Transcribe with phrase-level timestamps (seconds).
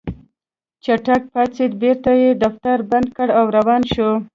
[0.83, 4.09] چټک پاڅېد بېرته يې دفتر بند کړ او روان شو.